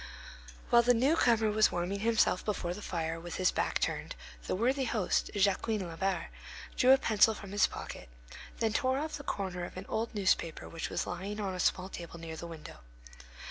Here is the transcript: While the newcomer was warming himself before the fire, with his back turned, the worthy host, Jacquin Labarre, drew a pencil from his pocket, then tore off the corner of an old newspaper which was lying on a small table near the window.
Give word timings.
While 0.71 0.81
the 0.81 0.95
newcomer 0.95 1.51
was 1.51 1.71
warming 1.71 1.99
himself 1.99 2.43
before 2.43 2.73
the 2.73 2.81
fire, 2.81 3.19
with 3.19 3.35
his 3.35 3.51
back 3.51 3.77
turned, 3.77 4.15
the 4.47 4.55
worthy 4.55 4.85
host, 4.85 5.29
Jacquin 5.35 5.81
Labarre, 5.87 6.29
drew 6.75 6.89
a 6.91 6.97
pencil 6.97 7.35
from 7.35 7.51
his 7.51 7.67
pocket, 7.67 8.09
then 8.57 8.73
tore 8.73 8.97
off 8.97 9.13
the 9.17 9.23
corner 9.23 9.63
of 9.63 9.77
an 9.77 9.85
old 9.87 10.15
newspaper 10.15 10.67
which 10.67 10.89
was 10.89 11.05
lying 11.05 11.39
on 11.39 11.53
a 11.53 11.59
small 11.59 11.87
table 11.87 12.19
near 12.19 12.35
the 12.35 12.47
window. 12.47 12.77